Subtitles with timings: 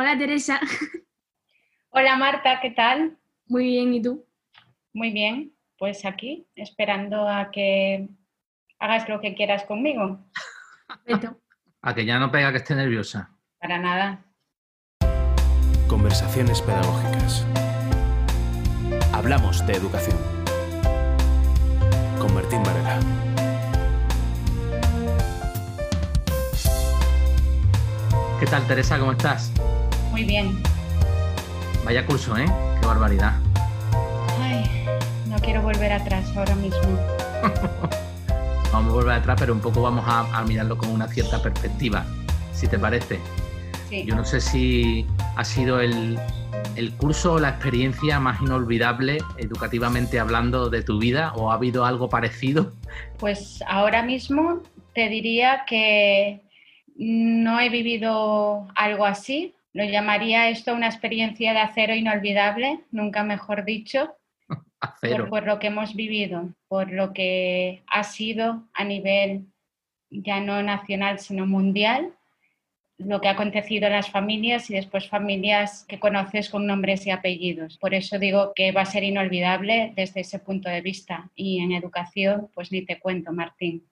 [0.00, 0.58] Hola Teresa.
[1.90, 3.18] Hola Marta, ¿qué tal?
[3.44, 4.26] Muy bien, ¿y tú?
[4.94, 8.08] Muy bien, pues aquí, esperando a que
[8.78, 10.18] hagas lo que quieras conmigo.
[11.82, 13.30] A que ya no pega que esté nerviosa.
[13.58, 14.24] Para nada.
[15.86, 17.46] Conversaciones pedagógicas.
[19.12, 20.16] Hablamos de educación.
[22.18, 23.00] Con Martín Varela.
[28.38, 28.98] ¿Qué tal, Teresa?
[28.98, 29.52] ¿Cómo estás?
[30.10, 30.60] Muy bien.
[31.84, 32.46] Vaya curso, ¿eh?
[32.80, 33.34] Qué barbaridad.
[34.40, 34.64] Ay,
[35.26, 36.98] no quiero volver atrás ahora mismo.
[38.72, 42.04] vamos a volver atrás, pero un poco vamos a, mirarlo con una cierta perspectiva,
[42.52, 43.20] si te parece.
[43.88, 44.04] Sí.
[44.04, 46.18] Yo no sé si ha sido el,
[46.76, 51.84] el curso o la experiencia más inolvidable educativamente hablando de tu vida o ha habido
[51.84, 52.72] algo parecido.
[53.18, 54.62] Pues ahora mismo
[54.94, 56.42] te diría que
[56.96, 59.54] no he vivido algo así.
[59.72, 64.16] Lo llamaría esto una experiencia de acero inolvidable, nunca mejor dicho,
[65.30, 69.46] por, lo que hemos vivido, por lo que ha sido a nivel
[70.10, 72.12] ya no nacional, sino mundial,
[72.98, 77.10] lo que ha acontecido en las familias y después familias que conoces con nombres y
[77.10, 77.78] apellidos.
[77.78, 81.30] Por eso digo que va a ser inolvidable desde ese punto de vista.
[81.34, 83.86] Y en educación, pues ni te cuento, Martín.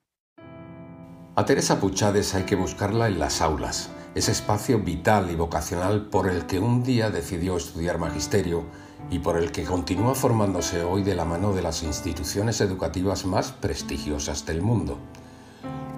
[1.36, 6.28] A Teresa Puchades hay que buscarla en las aulas, ese espacio vital y vocacional por
[6.28, 8.64] el que un día decidió estudiar magisterio
[9.12, 13.52] y por el que continúa formándose hoy de la mano de las instituciones educativas más
[13.52, 14.98] prestigiosas del mundo.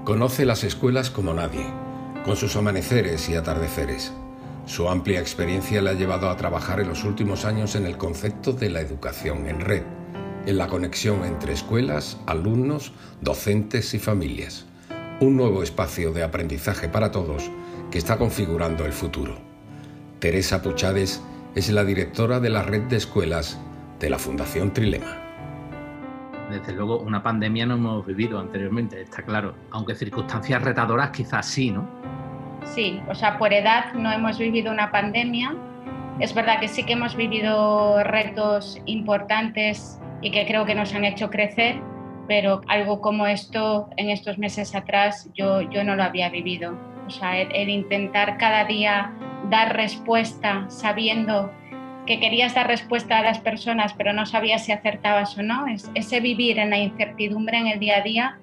[0.05, 1.65] Conoce las escuelas como nadie,
[2.27, 4.13] con sus amaneceres y atardeceres.
[4.67, 8.53] Su amplia experiencia le ha llevado a trabajar en los últimos años en el concepto
[8.53, 9.83] de la educación en red,
[10.45, 14.67] en la conexión entre escuelas, alumnos, docentes y familias
[15.21, 17.51] un nuevo espacio de aprendizaje para todos
[17.91, 19.37] que está configurando el futuro.
[20.21, 21.23] Teresa Puchades
[21.55, 23.61] es la directora de la red de escuelas
[23.99, 25.17] de la Fundación Trilema.
[26.51, 31.71] Desde luego, una pandemia no hemos vivido anteriormente, está claro, aunque circunstancias retadoras quizás sí,
[31.71, 31.89] ¿no?
[32.65, 35.55] Sí, o sea, por edad no hemos vivido una pandemia.
[36.19, 41.05] Es verdad que sí que hemos vivido retos importantes y que creo que nos han
[41.05, 41.81] hecho crecer,
[42.29, 46.90] pero algo como esto en estos meses atrás yo, yo no lo había vivido.
[47.11, 49.13] O sea, el, intentar cada día
[49.51, 51.53] dar respuesta sabiendo
[52.07, 55.67] que querías dar respuesta a las personas, pero no sabías si acertabas o no.
[55.67, 58.39] Es, ese vivir en la incertidumbre en el día a día,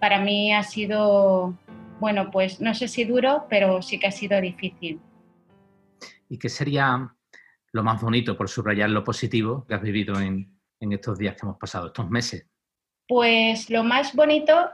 [0.00, 1.58] para mí ha sido,
[2.00, 4.98] bueno, pues no sé si duro, pero sí que ha sido difícil.
[6.30, 7.14] ¿Y qué sería
[7.72, 11.44] lo más bonito, por subrayar lo positivo que has vivido en, en estos días que
[11.44, 12.46] hemos pasado, estos meses?
[13.06, 14.70] Pues lo más bonito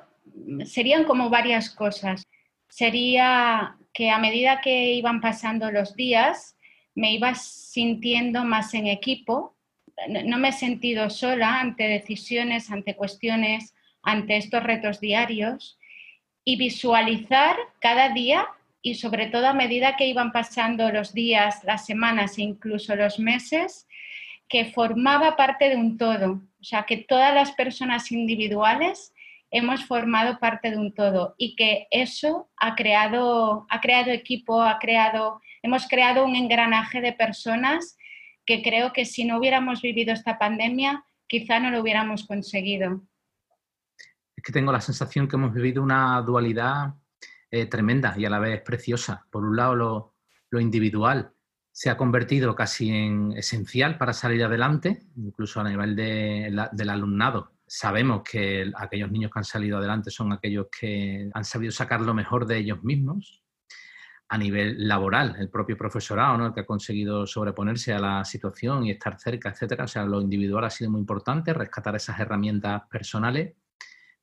[0.65, 2.25] serían como varias cosas.
[2.73, 6.57] Sería que a medida que iban pasando los días,
[6.95, 9.59] me iba sintiendo más en equipo.
[10.09, 15.79] No me he sentido sola ante decisiones, ante cuestiones, ante estos retos diarios.
[16.47, 18.47] Y visualizar cada día
[18.81, 23.19] y sobre todo a medida que iban pasando los días, las semanas e incluso los
[23.19, 23.87] meses,
[24.49, 29.12] que formaba parte de un todo, o sea, que todas las personas individuales
[29.53, 34.79] hemos formado parte de un todo y que eso ha creado, ha creado equipo, ha
[34.79, 37.97] creado, hemos creado un engranaje de personas
[38.47, 43.03] que creo que si no hubiéramos vivido esta pandemia, quizá no lo hubiéramos conseguido.
[44.35, 46.95] Es que tengo la sensación que hemos vivido una dualidad
[47.51, 49.27] eh, tremenda y a la vez preciosa.
[49.31, 50.15] Por un lado, lo,
[50.51, 51.33] lo individual,
[51.71, 57.53] se ha convertido casi en esencial para salir adelante, incluso a nivel del alumnado.
[57.75, 62.13] Sabemos que aquellos niños que han salido adelante son aquellos que han sabido sacar lo
[62.13, 63.43] mejor de ellos mismos.
[64.29, 66.53] A nivel laboral, el propio profesorado, ¿no?
[66.53, 69.85] que ha conseguido sobreponerse a la situación y estar cerca, etcétera.
[69.85, 73.55] O sea, lo individual ha sido muy importante, rescatar esas herramientas personales,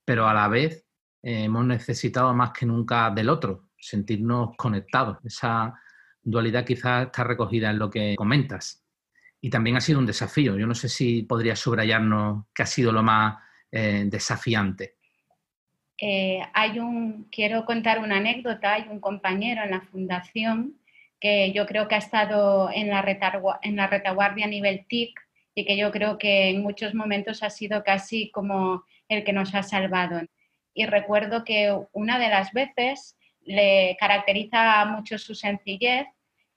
[0.05, 0.85] pero a la vez
[1.23, 5.17] eh, hemos necesitado más que nunca del otro, sentirnos conectados.
[5.23, 5.73] Esa
[6.21, 8.85] dualidad quizás está recogida en lo que comentas.
[9.41, 10.57] Y también ha sido un desafío.
[10.57, 13.37] Yo no sé si podrías subrayarnos qué ha sido lo más
[13.71, 14.95] eh, desafiante.
[16.01, 18.73] Eh, hay un, quiero contar una anécdota.
[18.73, 20.79] Hay un compañero en la fundación
[21.19, 25.19] que yo creo que ha estado en la, en la retaguardia a nivel TIC
[25.55, 29.53] y que yo creo que en muchos momentos ha sido casi como el que nos
[29.55, 30.21] ha salvado.
[30.73, 36.05] Y recuerdo que una de las veces le caracteriza mucho su sencillez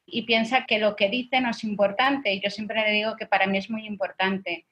[0.07, 2.33] y piensa que lo que dice no es importante.
[2.33, 4.67] Y yo siempre le digo que para mí es muy importante.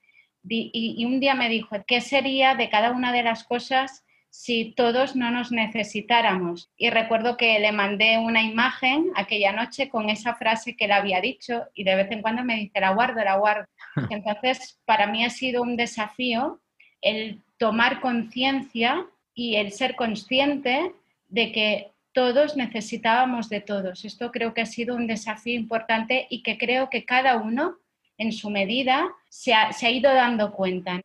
[0.48, 5.16] Y, un día me dijo, ¿qué sería de cada una de las cosas si todos
[5.16, 6.70] no nos necesitáramos.
[6.76, 11.20] Y recuerdo que le mandé una imagen aquella noche con esa frase que él había
[11.20, 13.66] dicho y de vez en cuando me dice, la guardo, la guardo.
[14.10, 16.60] Entonces, para mí ha sido un desafío
[17.02, 20.92] el tomar conciencia y el ser consciente
[21.28, 24.04] de que todos necesitábamos de todos.
[24.04, 27.76] Esto creo que ha sido un desafío importante y que creo que cada uno
[28.18, 31.00] en su medida se ha, ido dando cuenta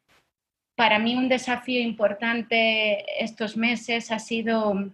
[0.76, 4.92] para mí un desafío importante estos meses ha sido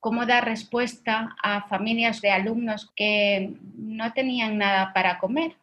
[0.00, 5.56] cómo dar respuesta a familias de alumnos que no tenían nada para comer.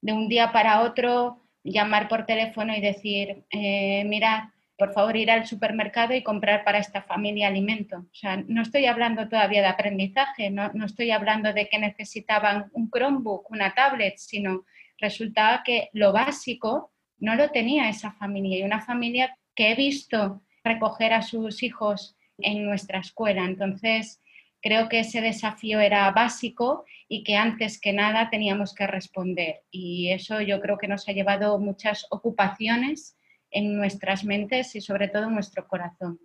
[0.00, 5.30] De un día para otro, llamar por teléfono y decir, eh, mirad, por favor ir
[5.30, 7.98] al supermercado y comprar para esta familia alimento.
[7.98, 12.70] O sea, no estoy hablando todavía de aprendizaje, no, no estoy hablando de que necesitaban
[12.72, 14.64] un Chromebook, una tablet, sino
[14.98, 20.42] resultaba que lo básico no lo tenía esa familia y una familia que he visto
[20.62, 23.44] recoger a sus hijos en nuestra escuela.
[23.44, 24.20] Entonces,
[24.60, 29.62] creo que ese desafío era básico y que antes que nada teníamos que responder.
[29.70, 33.16] Y eso yo creo que nos ha llevado muchas ocupaciones
[33.50, 36.18] en nuestras mentes y sobre todo en nuestro corazón.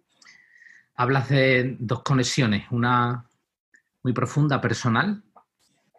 [0.95, 3.27] Hablas de dos conexiones, una
[4.03, 5.23] muy profunda personal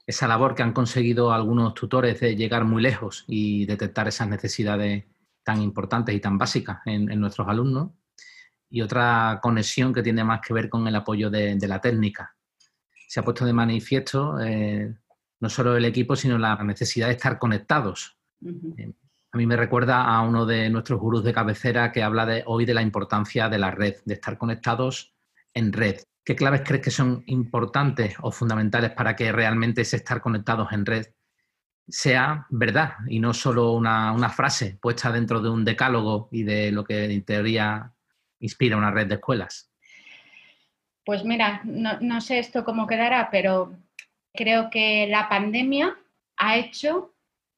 [0.06, 5.04] esa labor que han conseguido algunos tutores de llegar muy lejos y detectar esas necesidades
[5.44, 7.90] tan importantes y tan básicas en, nuestros alumnos.
[8.68, 12.34] Y otra conexión que tiene más que ver con el apoyo de, la técnica.
[13.08, 14.94] Se ha puesto de manifiesto eh,
[15.40, 18.16] no solo el equipo, sino la necesidad de estar conectados.
[19.32, 22.66] A mí me recuerda a uno de nuestros gurús de cabecera que habla de, hoy
[22.66, 25.14] de la importancia de la red, de estar conectados
[25.54, 25.96] en red.
[26.22, 30.84] ¿Qué claves crees que son importantes o fundamentales para que realmente ese estar conectados en
[30.84, 31.06] red
[31.88, 36.84] sea verdad y no solo una, frase puesta dentro de un decálogo y de lo
[36.84, 37.90] que en teoría
[38.38, 39.72] inspira una red de escuelas?
[41.06, 43.74] Pues mira, no, no sé esto cómo quedará, pero
[44.34, 45.96] creo que la pandemia
[46.36, 47.14] ha hecho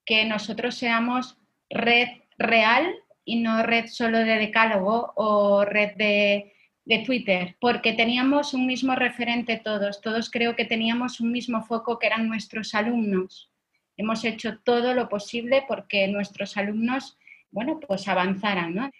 [0.06, 1.36] que nosotros seamos
[1.74, 2.94] red real
[3.24, 6.54] y no red solo de decálogo o red de
[6.84, 11.98] de Twitter, porque teníamos un mismo referente todos, todos creo que teníamos un mismo foco
[11.98, 13.50] que eran nuestros alumnos.
[13.96, 17.16] Hemos hecho todo lo posible porque nuestros alumnos,
[17.50, 18.90] bueno, pues avanzaran.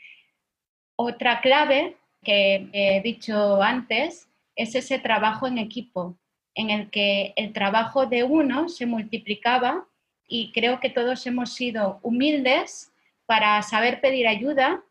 [0.96, 6.16] Otra clave que he dicho antes es ese trabajo en equipo,
[6.54, 9.86] en el que el trabajo de uno se multiplicaba
[10.26, 12.92] y creo que todos hemos sido humildes
[13.26, 14.82] para saber pedir ayuda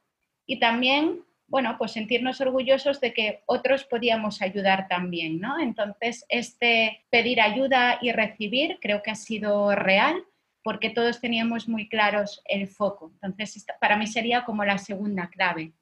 [0.45, 5.59] y también bueno, pues sentirnos orgullosos de que otros podíamos ayudar también, ¿no?
[5.59, 10.23] Entonces, este pedir ayuda y recibir creo que ha sido real
[10.63, 13.11] porque todos teníamos muy claros el foco.
[13.21, 15.73] Entonces, para mí sería como la segunda clave.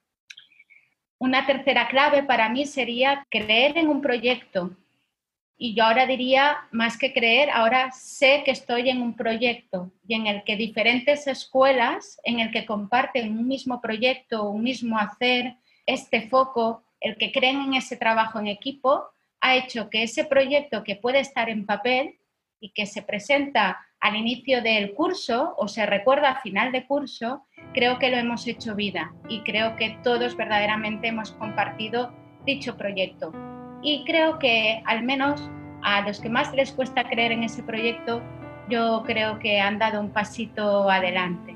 [1.19, 4.71] Una tercera clave para mí sería creer en un proyecto.
[5.63, 10.15] Y yo ahora diría, más que creer, ahora sé que estoy en un proyecto y
[10.15, 15.57] en el que diferentes escuelas, en el que comparten un mismo proyecto, un mismo hacer,
[15.85, 19.03] este foco, el que creen en ese trabajo en equipo,
[19.39, 22.17] ha hecho que ese proyecto que puede estar en papel
[22.59, 27.45] y que se presenta al inicio del curso o se recuerda a final de curso,
[27.71, 32.11] creo que lo hemos hecho vida y creo que todos verdaderamente hemos compartido
[32.47, 33.31] dicho proyecto.
[33.81, 35.49] Y creo que al menos
[35.83, 38.21] a los que más les cuesta creer en ese proyecto,
[38.69, 41.55] yo creo que han dado un pasito adelante.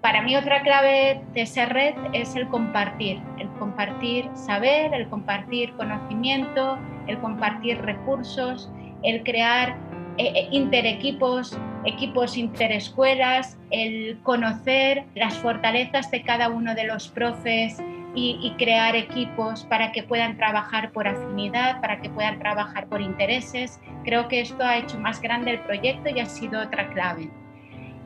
[0.00, 5.72] Para mí otra clave de ser red es el compartir, el compartir saber, el compartir
[5.76, 8.70] conocimiento, el compartir recursos,
[9.02, 9.76] el crear
[10.18, 17.82] eh, eh, interequipos, equipos interescuelas, el conocer las fortalezas de cada uno de los profes
[18.14, 23.80] y, crear equipos para que puedan trabajar por afinidad, para que puedan trabajar por intereses.
[24.04, 27.28] Creo que esto ha hecho más grande el proyecto y ha sido otra clave.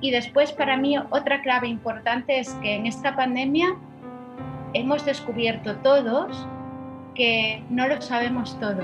[0.00, 3.76] Y después para mí otra clave importante es que en esta pandemia
[4.72, 6.46] hemos descubierto todos
[7.14, 8.82] que no lo sabemos todo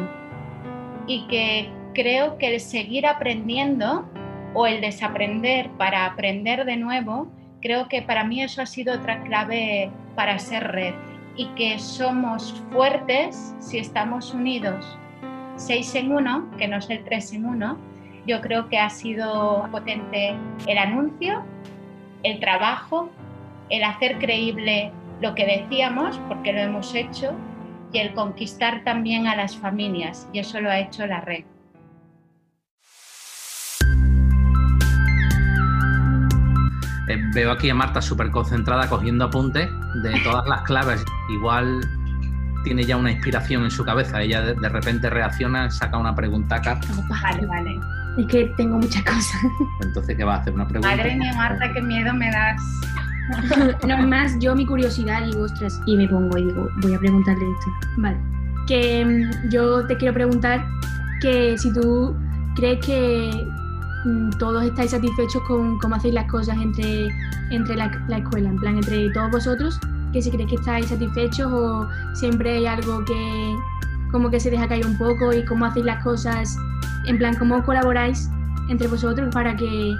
[1.06, 4.04] y que creo que el seguir aprendiendo
[4.52, 7.28] o el desaprender para aprender de nuevo,
[7.62, 10.94] creo que para mí eso ha sido otra clave para ser red
[11.36, 14.98] y que somos fuertes si estamos unidos
[15.56, 17.78] seis en uno, que no es el tres en uno,
[18.26, 20.34] yo creo que ha sido potente
[20.66, 21.44] el anuncio,
[22.22, 23.10] el trabajo,
[23.70, 27.32] el hacer creíble lo que decíamos, porque lo hemos hecho,
[27.92, 31.44] y el conquistar también a las familias, y eso lo ha hecho la red.
[37.08, 39.68] Eh, veo aquí a Marta súper concentrada cogiendo apuntes
[40.02, 41.04] de todas las claves.
[41.30, 41.80] Igual
[42.64, 44.22] tiene ya una inspiración en su cabeza.
[44.22, 46.80] Ella de, de repente reacciona, saca una pregunta acá.
[47.08, 47.80] Vale, vale.
[48.18, 49.40] Es que tengo muchas cosas.
[49.82, 50.54] Entonces, ¿qué va a hacer?
[50.54, 50.96] ¿Una pregunta?
[50.96, 52.62] Madre mía, Marta, qué miedo me das.
[53.86, 56.98] no es más, yo mi curiosidad digo, ostras, y me pongo y digo, voy a
[56.98, 57.72] preguntarle esto.
[57.96, 58.16] Vale.
[58.66, 60.64] Que mm, yo te quiero preguntar
[61.20, 62.16] que si tú
[62.54, 63.46] crees que
[64.38, 67.08] todos estáis satisfechos con cómo hacéis las cosas entre,
[67.50, 69.78] entre la, la escuela, en plan, entre todos vosotros,
[70.12, 73.54] que si creéis que estáis satisfechos o siempre hay algo que
[74.12, 76.56] como que se deja caer un poco y cómo hacéis las cosas,
[77.06, 78.30] en plan, cómo colaboráis
[78.68, 79.92] entre vosotros para que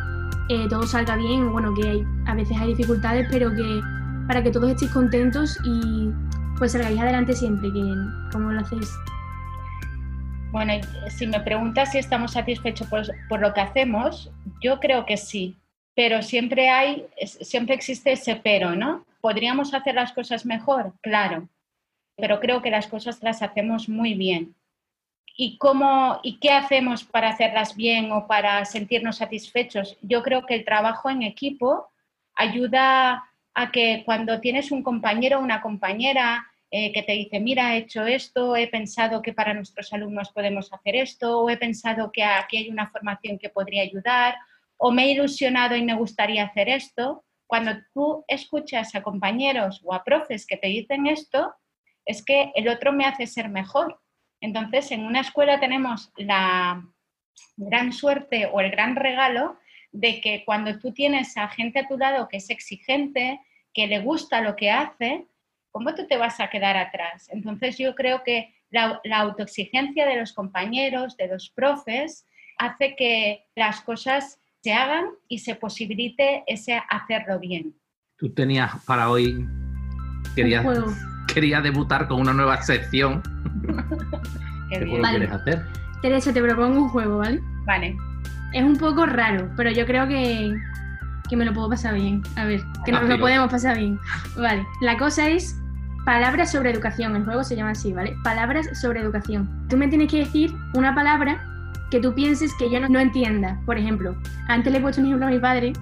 [0.50, 3.80] eh, todo salga bien, bueno, que hay- a veces hay dificultades, pero que
[4.28, 6.10] para que todos estéis contentos y
[6.58, 7.94] pues salgáis adelante siempre, que
[8.32, 8.94] cómo lo hacéis.
[10.54, 10.74] Bueno,
[11.08, 14.30] si me preguntas si estamos satisfechos por, lo que hacemos,
[14.62, 15.56] yo creo que sí,
[15.96, 19.04] pero siempre hay, siempre existe ese pero, ¿no?
[19.20, 20.94] ¿Podríamos hacer las cosas mejor?
[21.00, 21.48] Claro,
[22.16, 24.54] pero creo que las cosas las hacemos muy bien.
[25.36, 29.98] ¿Y, cómo, ¿Y qué hacemos para hacerlas bien o para sentirnos satisfechos?
[30.02, 31.88] Yo creo que el trabajo en equipo
[32.32, 37.74] ayuda a que cuando tienes un compañero o una compañera eh, que te dice, mira,
[37.74, 42.10] he hecho esto, he pensado que para nuestros alumnos podemos hacer esto, o he pensado
[42.10, 44.34] que aquí hay una formación que podría ayudar,
[44.76, 47.24] o me he ilusionado y me gustaría hacer esto.
[47.46, 51.54] Cuando tú escuchas a compañeros o a profes que te dicen esto,
[52.04, 54.00] es que el otro me hace ser mejor.
[54.40, 56.84] Entonces, en una escuela tenemos la
[57.56, 59.58] gran suerte o el gran regalo
[59.92, 63.40] de que cuando tú tienes a gente a tu lado que es exigente,
[63.72, 65.26] que le gusta lo que hace,
[65.74, 67.28] ¿cómo tú te vas a quedar atrás?
[67.32, 72.24] Entonces yo creo que la, la autoexigencia de los compañeros, de los profes,
[72.58, 77.74] hace que las cosas se hagan y se posibilite ese hacerlo bien.
[78.16, 79.44] Tú tenías para hoy,
[80.36, 80.86] querías, juego.
[81.34, 83.20] quería debutar con una nueva sección.
[84.70, 85.18] Qué ¿Qué Vale.
[85.18, 85.62] quieres hacer?
[86.02, 87.40] Teresa, te propongo un juego, ¿vale?
[87.66, 87.96] Vale.
[88.52, 90.54] Es un poco raro, pero yo creo que,
[91.28, 92.22] que me lo puedo pasar bien.
[92.36, 93.98] A ver, que nos lo podemos pasar bien.
[94.36, 95.60] Vale, la cosa es
[96.04, 97.16] palabras sobre educación.
[97.16, 98.16] El juego se llama así, ¿vale?
[98.22, 99.48] Palabras sobre educación.
[99.68, 101.42] Tú me tienes que decir una palabra
[101.90, 103.60] que tú pienses que yo no, no entienda.
[103.66, 104.16] Por ejemplo,
[104.48, 105.72] antes le he puesto un ejemplo a mi padre,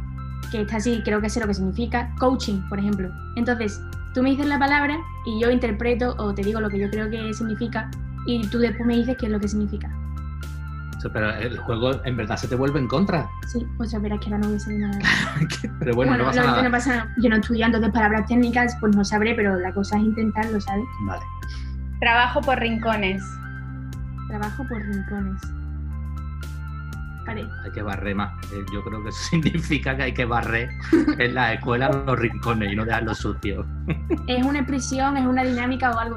[0.50, 3.10] que está así, creo que sé lo que significa, coaching, por ejemplo.
[3.36, 3.80] Entonces,
[4.14, 7.10] tú me dices la palabra y yo interpreto o te digo lo que yo creo
[7.10, 7.90] que significa
[8.26, 9.90] y tú después me dices qué es lo que significa.
[11.10, 13.28] Pero el juego en verdad se te vuelve en contra.
[13.46, 14.98] Sí, o sea, verás que ahora no voy a saber nada.
[15.78, 16.62] Pero bueno, no pasa lo- nada.
[16.62, 17.14] no pasa nada.
[17.22, 20.84] Yo no estudio, entonces palabras técnicas, pues no sabré, pero la cosa es intentarlo, ¿sabes?
[21.06, 21.22] Vale.
[22.00, 23.22] Trabajo por rincones.
[24.28, 25.40] Trabajo por rincones.
[27.26, 27.48] Vale.
[27.64, 28.32] Hay que barrer más.
[28.52, 30.70] Eh, Yo creo que eso significa que hay que barrer
[31.18, 33.64] en la escuela los rincones y no dejarlos sucios.
[34.26, 36.16] ¿Es una expresión, es una dinámica o algo?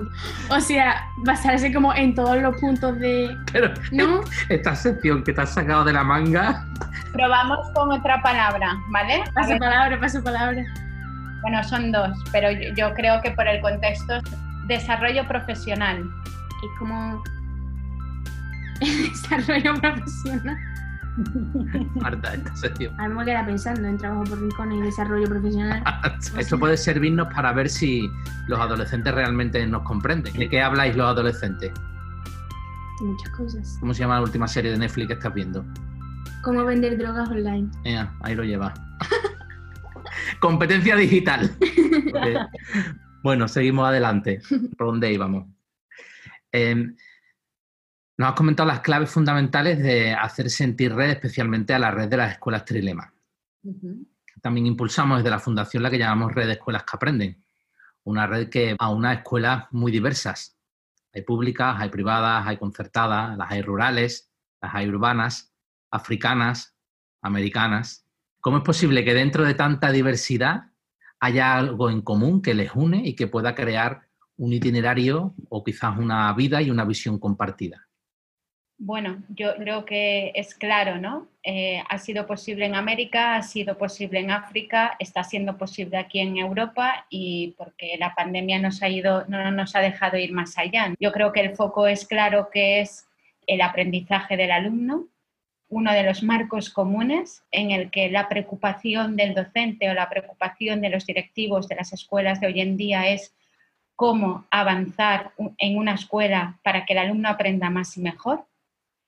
[0.50, 3.36] O sea, basarse como en todos los puntos de...
[3.52, 4.22] Pero ¿No?
[4.50, 6.66] esta sección que te has sacado de la manga,
[7.14, 9.24] Probamos con otra palabra, ¿vale?
[9.34, 10.62] Paso palabra, paso palabra.
[11.42, 14.20] bueno, son dos, pero yo, yo creo que por el contexto,
[14.68, 16.04] desarrollo profesional.
[16.04, 17.24] Es como...
[18.82, 20.58] Desarrollo profesional.
[21.96, 23.00] Marta, esta sección.
[23.00, 25.84] A mí me queda pensando en trabajo por rincones y desarrollo profesional.
[26.38, 28.10] Esto puede servirnos para ver si
[28.48, 30.34] los adolescentes realmente nos comprenden.
[30.34, 31.72] ¿De qué habláis los adolescentes?
[33.02, 33.78] Muchas cosas.
[33.80, 35.66] ¿Cómo se llama la última serie de Netflix que estás viendo?
[36.44, 37.70] Cómo vender drogas online.
[38.22, 38.74] Ahí lo lleva.
[40.40, 41.52] Competencia digital.
[43.24, 44.42] Bueno, seguimos adelante.
[44.78, 45.48] ¿Por dónde íbamos?
[46.52, 46.94] Eh,
[48.18, 52.18] nos has comentado las claves fundamentales de hacer sentir red, especialmente a la red de
[52.18, 53.14] las escuelas Trilema.
[54.42, 57.44] También impulsamos desde la Fundación la que llamamos Red de Escuelas que Aprenden.
[58.04, 60.58] Una red que a unas escuelas muy diversas.
[61.14, 64.32] Hay públicas, hay privadas, hay concertadas, las hay rurales,
[64.62, 65.54] las hay urbanas,
[65.92, 66.76] africanas,
[67.22, 68.06] americanas.
[68.40, 70.72] ¿Cómo es posible que dentro de tanta diversidad
[71.20, 74.08] haya algo en común que les une y que pueda crear
[74.38, 77.85] un itinerario o quizás una vida y una visión compartida?
[78.78, 81.28] Bueno, yo creo que es claro, ¿no?
[81.44, 86.20] Eh, ha sido posible en América, ha sido posible en África, está siendo posible aquí
[86.20, 90.58] en Europa y porque la pandemia nos ha ido, no nos ha dejado ir más
[90.58, 90.94] allá.
[91.00, 93.08] Yo creo que el foco es claro que es
[93.48, 95.08] el aprendizaje del alumno,
[95.70, 100.82] uno de los marcos comunes en el que la preocupación del docente o la preocupación
[100.82, 103.34] de los directivos de las escuelas de hoy en día es
[103.96, 108.46] cómo avanzar en una escuela para que el alumno aprenda más y mejor.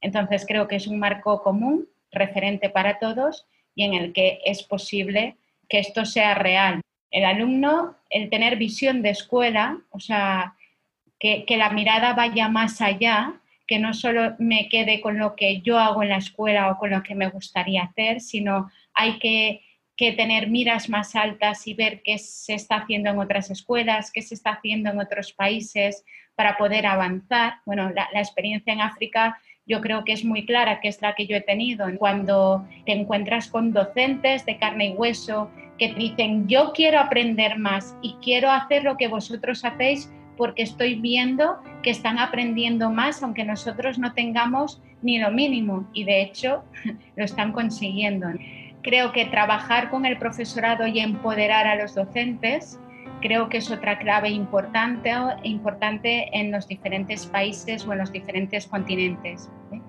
[0.01, 4.63] Entonces creo que es un marco común, referente para todos y en el que es
[4.63, 5.36] posible
[5.70, 6.82] que esto sea real.
[7.12, 10.56] El alumno, el tener visión de escuela, o sea,
[11.20, 13.34] que, la mirada vaya más allá,
[13.66, 16.89] que no solo me quede con lo que yo hago en la escuela o con
[16.92, 19.62] lo que me gustaría hacer, sino hay que,
[19.98, 24.36] tener miras más altas y ver qué se está haciendo en otras escuelas, qué se
[24.36, 27.56] está haciendo en otros países para poder avanzar.
[27.66, 31.27] Bueno, la experiencia en África yo creo que es muy clara, que es la que
[31.27, 31.86] yo he tenido.
[31.97, 37.95] Cuando te encuentras con docentes de carne y hueso que dicen, yo quiero aprender más
[38.01, 43.43] y quiero hacer lo que vosotros hacéis porque estoy viendo que están aprendiendo más, aunque
[43.43, 45.88] nosotros no tengamos ni lo mínimo.
[45.93, 46.63] Y de hecho,
[47.15, 48.27] lo están consiguiendo.
[48.83, 52.79] Creo que trabajar con el profesorado y empoderar a los docentes
[53.21, 55.12] creo que es otra clave importante,
[55.43, 59.50] importante en los diferentes países o en los diferentes continentes.
[59.71, 59.81] ¿eh?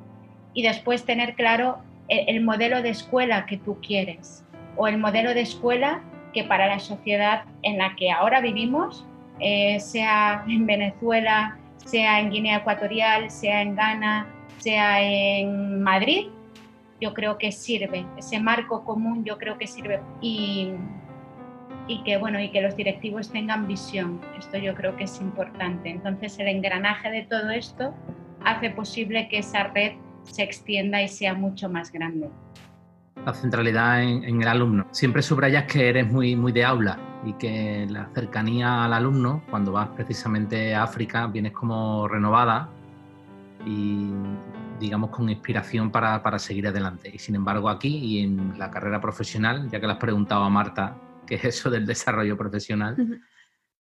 [0.55, 4.45] Y después tener claro el, modelo de escuela que tú quieres
[4.77, 9.07] o el modelo de escuela que para la sociedad en la que ahora vivimos,
[9.41, 14.27] eh, sea en Venezuela, sea en Guinea Ecuatorial, sea en Ghana,
[14.59, 16.29] sea en Madrid,
[17.01, 18.05] yo creo que sirve.
[18.17, 20.01] Ese marco común yo creo que sirve.
[20.21, 20.73] Y
[21.89, 24.21] y que, bueno, y que los directivos tengan visión.
[24.39, 25.89] Esto yo creo que es importante.
[25.89, 27.95] Entonces, el engranaje de todo esto
[28.45, 29.93] hace posible que esa red
[30.23, 32.29] se extienda y sea mucho más grande.
[33.25, 34.87] La centralidad en, el alumno.
[34.93, 39.73] Siempre subrayas que eres muy, muy de aula y que la cercanía al alumno, cuando
[39.73, 42.69] vas precisamente a África, vienes como renovada
[43.67, 44.11] y
[44.79, 47.11] digamos con inspiración para, para seguir adelante.
[47.13, 50.51] Y sin embargo aquí y en la carrera profesional, ya que le has preguntado a
[50.51, 50.97] Marta
[51.29, 53.21] que es eso del desarrollo profesional,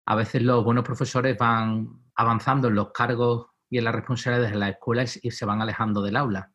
[0.05, 4.57] a veces los buenos profesores van avanzando en los cargos y en las responsabilidades de
[4.57, 6.51] la escuela y se van alejando del aula.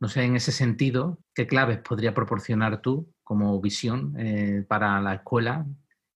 [0.00, 5.14] No sé, en ese sentido, ¿qué claves podría proporcionar tú como visión eh, para la
[5.14, 5.64] escuela?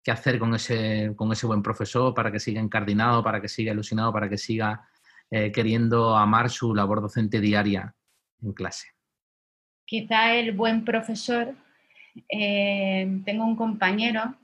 [0.03, 3.73] ¿Qué hacer con ese, con ese buen profesor para que siga encardinado, para que siga
[3.73, 4.89] ilusionado, para que siga
[5.31, 7.95] eh, queriendo amar su labor docente diaria
[8.43, 8.89] en clase?
[9.85, 11.55] Quizá el buen profesor
[12.29, 14.35] eh, tengo un compañero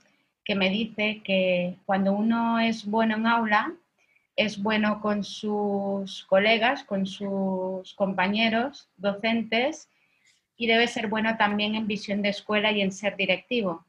[0.43, 3.73] que me dice que cuando uno es bueno en aula,
[4.37, 9.89] es bueno con sus colegas, con sus compañeros docentes
[10.55, 13.85] y debe ser bueno también en visión de escuela y en ser directivo.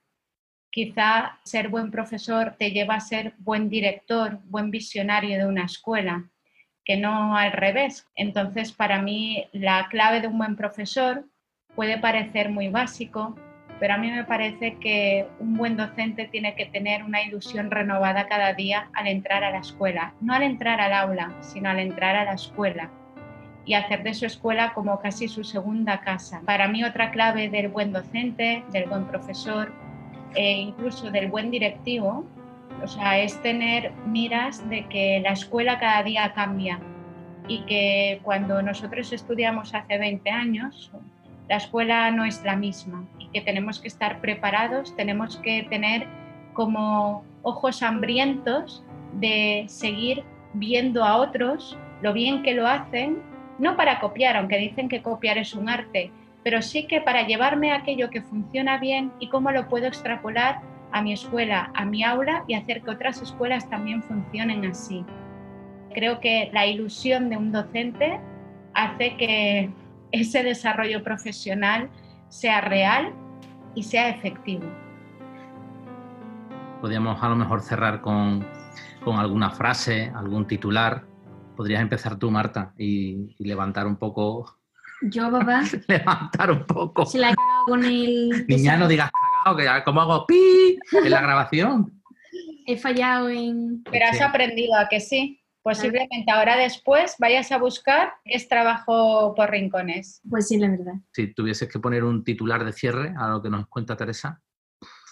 [0.71, 6.29] Quizá ser buen profesor te lleva a ser buen director, buen visionario de una escuela,
[6.85, 8.07] que no al revés.
[8.17, 11.25] Entonces, para mí, la clave de un buen profesor
[11.75, 13.37] puede parecer muy básico,
[13.81, 18.27] pero a mí me parece que un buen docente tiene que tener una ilusión renovada
[18.27, 22.17] cada día al entrar a la escuela, no al entrar al aula, sino al entrar
[22.17, 22.91] a la escuela.
[23.65, 26.41] Y hacer de su escuela como casi su segunda casa.
[26.47, 29.73] Para mí otra clave del buen docente, del buen profesor
[30.35, 32.25] e incluso del buen directivo,
[32.83, 36.81] o sea, es tener miras de que la escuela cada día cambia.
[37.47, 40.91] Y que cuando nosotros estudiamos hace 20 años,
[41.49, 46.07] la escuela no es la misma y que tenemos que estar preparados, tenemos que tener
[46.53, 48.85] como ojos hambrientos
[49.15, 53.19] de seguir viendo a otros lo bien que lo hacen,
[53.59, 56.13] no para copiar, aunque dicen que copiar es un arte,
[56.45, 60.61] pero sí que para llevarme aquello que funciona bien y cómo lo puedo extrapolar
[60.93, 65.05] a mi escuela, a mi aula y hacer que otras escuelas también funcionen así.
[65.93, 68.21] Creo que la ilusión de un docente
[68.75, 69.71] hace que
[70.13, 71.91] ese desarrollo profesional
[72.29, 73.15] sea real
[73.75, 74.65] y sea efectivo.
[76.81, 78.47] Podríamos a lo mejor cerrar con,
[79.05, 81.05] alguna frase, algún titular.
[81.57, 84.59] Podrías empezar tú, Marta, y, levantar un poco.
[85.03, 85.63] Yo, papá.
[85.89, 87.05] levantar un poco.
[87.07, 88.47] Se la he cagado con el.
[88.47, 92.01] Niña, no digas cagado, que como hago pi en la grabación.
[92.67, 93.83] He fallado en.
[93.91, 95.41] Pero has aprendido a que sí.
[95.69, 100.23] Posiblemente ahora después vayas a buscar es trabajo por rincones.
[100.27, 100.95] Pues sí, la verdad.
[101.13, 104.41] Si tuvieses que poner un titular de cierre a lo que nos cuenta Teresa,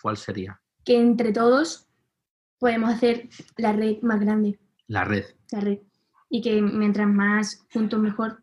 [0.01, 0.59] ¿cuál sería?
[0.83, 1.87] Que entre todos
[2.59, 4.59] podemos hacer la red más grande.
[4.87, 5.27] La red.
[5.51, 5.81] La red.
[6.31, 8.43] Y que mientras más juntos mejor.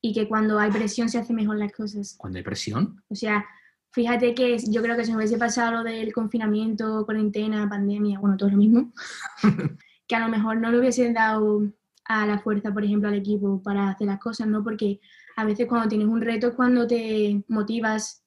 [0.00, 2.14] Y que cuando hay presión se hacen mejor las cosas.
[2.16, 3.02] ¿Cuando hay presión?
[3.08, 3.44] O sea,
[3.90, 8.36] fíjate que yo creo que si me hubiese pasado lo del confinamiento, cuarentena, pandemia, bueno,
[8.36, 8.92] todo lo mismo.
[10.10, 11.70] que a lo mejor no le hubiesen dado
[12.04, 14.64] a la fuerza, por ejemplo, al equipo para hacer las cosas, ¿no?
[14.64, 14.98] Porque
[15.36, 18.24] a veces cuando tienes un reto es cuando te motivas.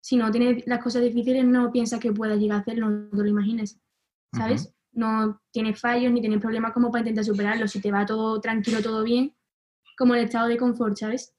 [0.00, 3.18] Si no tienes las cosas difíciles, no piensas que puedas llegar a hacerlo, no te
[3.18, 3.78] lo imagines,
[4.32, 4.74] ¿sabes?
[4.92, 7.68] No tienes fallos ni tienes problemas como para intentar superarlo.
[7.68, 9.36] Si te va todo tranquilo, todo bien,
[9.98, 11.34] como el estado de confort, ¿sabes?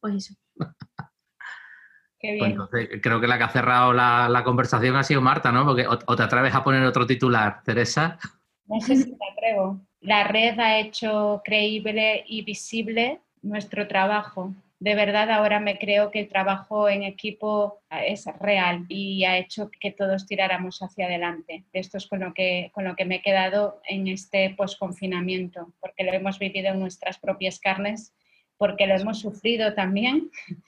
[0.00, 0.34] Pues eso.
[2.20, 2.38] Qué bien.
[2.40, 5.64] Pues entonces, creo que la que ha cerrado la, conversación ha sido Marta, ¿no?
[5.64, 8.18] Porque o te atreves a poner otro titular, Teresa.
[8.66, 9.80] No sé si te luego.
[10.00, 14.54] La red ha hecho creíble y visible nuestro trabajo.
[14.78, 19.70] De verdad, ahora me creo que el trabajo en equipo es real y ha hecho
[19.80, 21.64] que todos tiráramos hacia adelante.
[21.72, 26.04] Esto es con lo que, con lo que me he quedado en este posconfinamiento, porque
[26.04, 28.14] lo hemos vivido en nuestras propias carnes,
[28.58, 30.30] porque lo hemos sufrido también.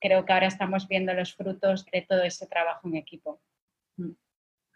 [0.00, 3.40] Creo que ahora estamos viendo los frutos de todo ese trabajo en equipo.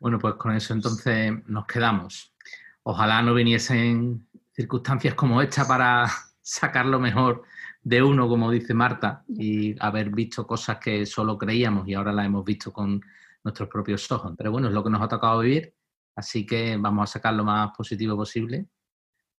[0.01, 2.35] Bueno, pues con eso entonces nos quedamos.
[2.85, 6.07] Ojalá no viniesen circunstancias como esta para
[6.43, 7.45] sacar lo mejor
[7.83, 12.27] de uno, como dice Marta, y haber visto cosas que solo creíamos y ahora las
[12.27, 13.01] hemos visto con
[13.45, 14.35] nuestros propios ojos.
[14.37, 15.75] Pero bueno, es lo que nos ha tocado vivir,
[16.17, 18.67] así que vamos a sacar lo más positivo posible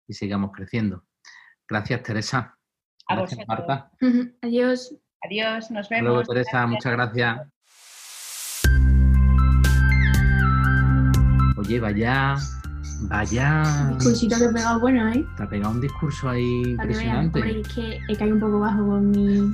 [0.08, 1.06] y sigamos creciendo.
[1.68, 2.58] Gracias, Teresa.
[3.08, 3.68] A Gracias, vosotros.
[3.68, 3.92] Marta.
[4.42, 4.96] Adiós.
[5.22, 6.12] Adiós, nos Hasta vemos.
[6.12, 6.68] luego, Teresa.
[6.68, 7.42] Muchas gracias.
[11.58, 12.36] Oye, vaya,
[13.08, 13.94] vaya.
[13.96, 15.26] Discursito que he pegado bueno, ¿eh?
[15.38, 16.72] Te ha pegado un discurso ahí vean.
[16.72, 17.40] impresionante.
[17.40, 19.54] Hombre, es que he caído un poco bajo con mi.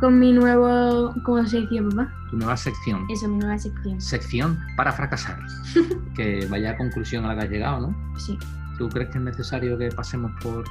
[0.00, 1.14] con mi nuevo.
[1.24, 2.12] ¿Cómo se decía, papá?
[2.30, 3.04] Tu nueva sección.
[3.10, 4.00] Eso, mi nueva sección.
[4.00, 5.38] Sección para fracasar.
[6.16, 8.18] que vaya conclusión a la que has llegado, ¿no?
[8.18, 8.38] Sí.
[8.78, 10.64] ¿Tú crees que es necesario que pasemos por.?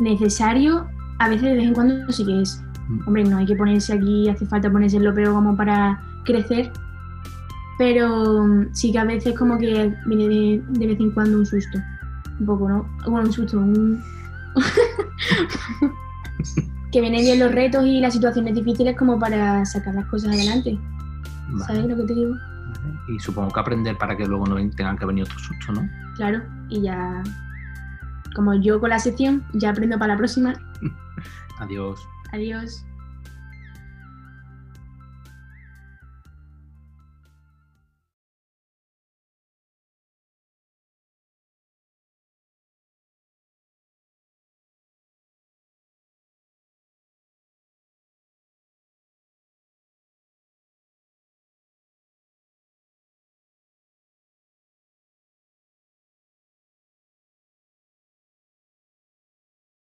[0.00, 0.86] Necesario,
[1.18, 2.62] a veces de vez en cuando sí que es.
[2.88, 3.06] Mm.
[3.06, 6.70] Hombre, no hay que ponerse aquí, hace falta ponerse en lo peor como para crecer.
[7.78, 11.46] Pero mm, sí que a veces como que viene de, de vez en cuando un
[11.46, 11.78] susto.
[12.40, 12.88] Un poco, ¿no?
[13.06, 14.02] Bueno, un susto, un...
[16.92, 20.78] que vienen bien los retos y las situaciones difíciles como para sacar las cosas adelante.
[21.48, 22.34] Vale, ¿Sabes lo que te digo?
[22.34, 22.98] vale.
[23.08, 25.88] Y supongo que aprender para que luego no tengan que venir otro susto, ¿no?
[26.16, 27.22] Claro, y ya...
[28.34, 30.54] Como yo con la sección, ya aprendo para la próxima.
[31.60, 32.00] Adiós.
[32.32, 32.84] Adiós.